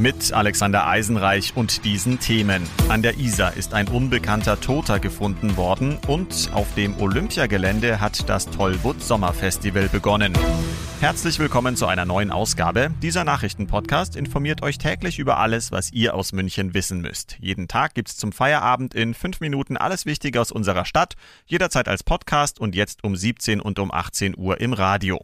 [0.00, 2.62] mit Alexander Eisenreich und diesen Themen.
[2.88, 8.46] An der Isar ist ein unbekannter Toter gefunden worden und auf dem Olympiagelände hat das
[8.46, 10.32] Tollwood Sommerfestival begonnen.
[11.00, 12.90] Herzlich willkommen zu einer neuen Ausgabe.
[13.02, 17.36] Dieser Nachrichtenpodcast informiert euch täglich über alles, was ihr aus München wissen müsst.
[17.40, 21.14] Jeden Tag gibt's zum Feierabend in fünf Minuten alles Wichtige aus unserer Stadt,
[21.46, 25.22] jederzeit als Podcast und jetzt um 17 und um 18 Uhr im Radio.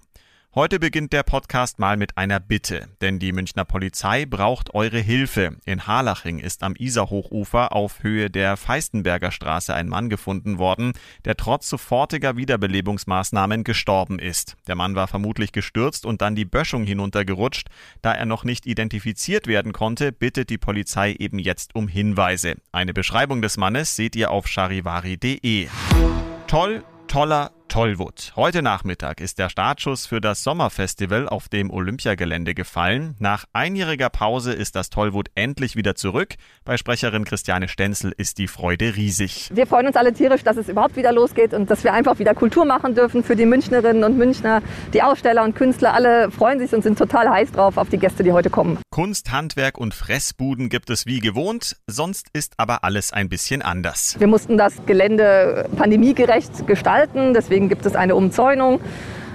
[0.59, 5.59] Heute beginnt der Podcast mal mit einer Bitte, denn die Münchner Polizei braucht eure Hilfe.
[5.67, 10.95] In Harlaching ist am Isarhochufer auf Höhe der Feistenberger Straße ein Mann gefunden worden,
[11.27, 14.57] der trotz sofortiger Wiederbelebungsmaßnahmen gestorben ist.
[14.67, 17.69] Der Mann war vermutlich gestürzt und dann die Böschung hinuntergerutscht.
[18.01, 22.55] Da er noch nicht identifiziert werden konnte, bittet die Polizei eben jetzt um Hinweise.
[22.73, 25.69] Eine Beschreibung des Mannes seht ihr auf charivari.de.
[26.47, 28.33] Toll, toller, Tollwood.
[28.37, 33.17] Heute Nachmittag ist der Startschuss für das Sommerfestival auf dem Olympiagelände gefallen.
[33.19, 36.35] Nach einjähriger Pause ist das Tollwood endlich wieder zurück.
[36.65, 39.51] Bei Sprecherin Christiane Stenzel ist die Freude riesig.
[39.53, 42.35] Wir freuen uns alle tierisch, dass es überhaupt wieder losgeht und dass wir einfach wieder
[42.35, 44.63] Kultur machen dürfen für die Münchnerinnen und Münchner.
[44.95, 48.25] Die Aussteller und Künstler, alle freuen sich und sind total heiß drauf auf die Gäste,
[48.25, 48.79] die heute kommen.
[48.91, 51.77] Kunst, Handwerk und Fressbuden gibt es wie gewohnt.
[51.87, 54.17] Sonst ist aber alles ein bisschen anders.
[54.19, 57.35] Wir mussten das Gelände pandemiegerecht gestalten.
[57.35, 58.81] Deswegen Deswegen gibt es eine Umzäunung.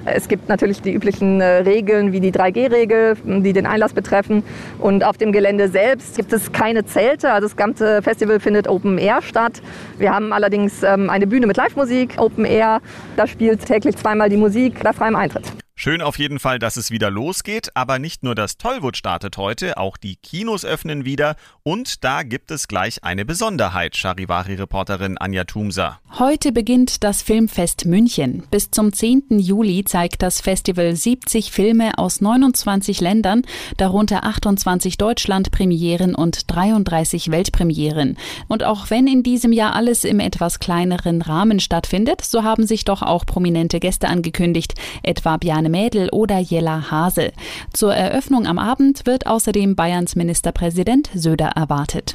[0.05, 4.43] Es gibt natürlich die üblichen äh, Regeln wie die 3G-Regel, die den Einlass betreffen.
[4.79, 7.31] Und auf dem Gelände selbst gibt es keine Zelte.
[7.31, 9.61] Also das ganze Festival findet Open Air statt.
[9.99, 12.79] Wir haben allerdings ähm, eine Bühne mit Live-Musik, Open Air.
[13.17, 15.60] Da spielt täglich zweimal die Musik bei freiem Eintritt.
[15.83, 19.77] Schön auf jeden Fall, dass es wieder losgeht, aber nicht nur das Tollwood startet heute,
[19.77, 25.99] auch die Kinos öffnen wieder und da gibt es gleich eine Besonderheit, Charivari-Reporterin Anja Thumsa.
[26.19, 28.43] Heute beginnt das Filmfest München.
[28.51, 29.39] Bis zum 10.
[29.39, 33.41] Juli zeigt das Festival 70 Filme aus 29 Ländern,
[33.77, 38.19] darunter 28 Deutschland-Premieren und 33 Weltpremieren.
[38.47, 42.85] Und auch wenn in diesem Jahr alles im etwas kleineren Rahmen stattfindet, so haben sich
[42.85, 47.31] doch auch prominente Gäste angekündigt, etwa Bjarne Mädel oder Jella Hase.
[47.73, 52.13] Zur Eröffnung am Abend wird außerdem Bayerns Ministerpräsident Söder erwartet.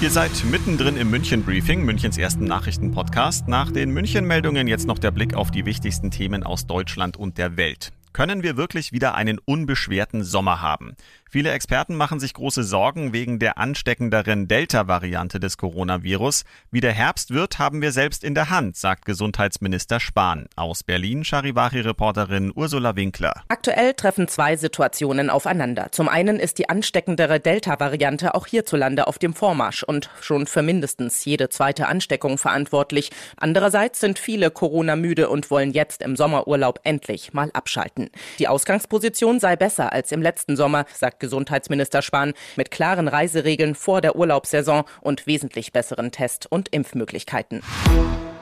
[0.00, 3.46] Ihr seid mittendrin im München Briefing, Münchens ersten Nachrichtenpodcast.
[3.46, 7.38] Nach den München Meldungen jetzt noch der Blick auf die wichtigsten Themen aus Deutschland und
[7.38, 7.92] der Welt.
[8.12, 10.96] Können wir wirklich wieder einen unbeschwerten Sommer haben?
[11.32, 16.44] Viele Experten machen sich große Sorgen wegen der ansteckenderen Delta-Variante des Coronavirus.
[16.70, 20.44] Wie der Herbst wird, haben wir selbst in der Hand, sagt Gesundheitsminister Spahn.
[20.56, 23.32] Aus Berlin Charivari-Reporterin Ursula Winkler.
[23.48, 25.90] Aktuell treffen zwei Situationen aufeinander.
[25.90, 31.24] Zum einen ist die ansteckendere Delta-Variante auch hierzulande auf dem Vormarsch und schon für mindestens
[31.24, 33.10] jede zweite Ansteckung verantwortlich.
[33.38, 38.10] Andererseits sind viele Corona-müde und wollen jetzt im Sommerurlaub endlich mal abschalten.
[38.38, 44.02] Die Ausgangsposition sei besser als im letzten Sommer, sagt Gesundheitsminister Spahn, mit klaren Reiseregeln vor
[44.02, 47.62] der Urlaubssaison und wesentlich besseren Test- und Impfmöglichkeiten.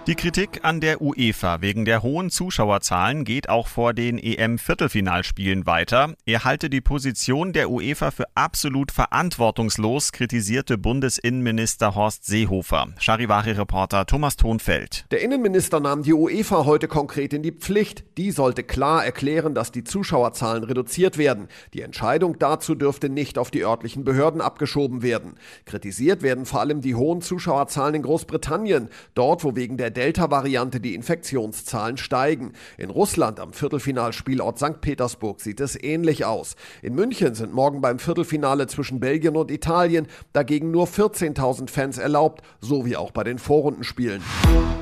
[0.06, 6.14] Die Kritik an der UEFA wegen der hohen Zuschauerzahlen geht auch vor den EM-Viertelfinalspielen weiter.
[6.24, 12.88] Er halte die Position der UEFA für absolut verantwortungslos, kritisierte Bundesinnenminister Horst Seehofer.
[12.98, 15.04] Charivari-Reporter Thomas Thonfeld.
[15.10, 18.02] Der Innenminister nahm die UEFA heute konkret in die Pflicht.
[18.16, 21.48] Die sollte klar erklären, dass die Zuschauerzahlen reduziert werden.
[21.74, 25.34] Die Entscheidung dazu dürfte nicht auf die örtlichen Behörden abgeschoben werden.
[25.66, 30.80] Kritisiert werden vor allem die hohen Zuschauerzahlen in Großbritannien, dort wo wegen der der Delta-Variante
[30.80, 32.52] die Infektionszahlen steigen.
[32.78, 34.80] In Russland am Viertelfinalspielort St.
[34.80, 36.54] Petersburg sieht es ähnlich aus.
[36.80, 42.42] In München sind morgen beim Viertelfinale zwischen Belgien und Italien dagegen nur 14.000 Fans erlaubt,
[42.60, 44.22] so wie auch bei den Vorrundenspielen.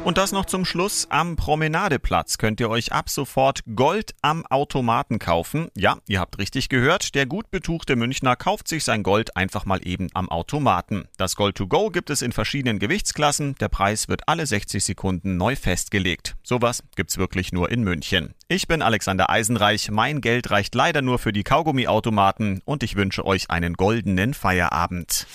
[0.05, 1.07] Und das noch zum Schluss.
[1.11, 5.69] Am Promenadeplatz könnt ihr euch ab sofort Gold am Automaten kaufen.
[5.75, 7.15] Ja, ihr habt richtig gehört.
[7.15, 11.09] Der gut betuchte Münchner kauft sich sein Gold einfach mal eben am Automaten.
[11.17, 13.55] Das Gold to go gibt es in verschiedenen Gewichtsklassen.
[13.61, 16.35] Der Preis wird alle 60 Sekunden Sekunden neu festgelegt.
[16.43, 18.35] Sowas gibt's wirklich nur in München.
[18.49, 19.93] Ich bin Alexander Eisenreich.
[19.93, 25.29] Mein Geld reicht leider nur für die Kaugummiautomaten und ich wünsche euch einen goldenen Feierabend.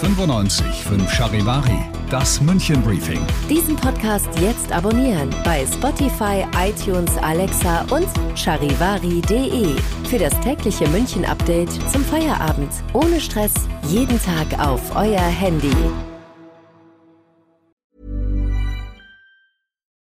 [0.00, 1.78] 95 5 Charivari,
[2.10, 3.20] Das München Briefing.
[3.50, 9.76] Diesen Podcast jetzt abonnieren bei Spotify, iTunes, Alexa und charivari.de.
[10.08, 12.72] Für das tägliche München Update zum Feierabend.
[12.94, 13.52] Ohne Stress.
[13.88, 15.76] Jeden Tag auf euer Handy.